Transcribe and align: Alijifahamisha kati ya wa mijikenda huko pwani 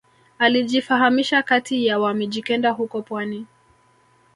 Alijifahamisha 0.39 1.43
kati 1.43 1.85
ya 1.85 1.99
wa 1.99 2.13
mijikenda 2.13 2.71
huko 2.71 3.01
pwani 3.01 3.45